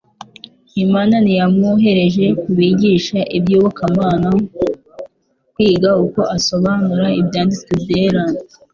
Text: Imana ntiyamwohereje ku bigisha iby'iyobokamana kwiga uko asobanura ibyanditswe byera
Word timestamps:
Imana 0.83 1.15
ntiyamwohereje 1.23 2.25
ku 2.41 2.49
bigisha 2.57 3.19
iby'iyobokamana 3.37 4.29
kwiga 5.53 5.89
uko 6.05 6.19
asobanura 6.35 7.05
ibyanditswe 7.19 7.71
byera 7.83 8.21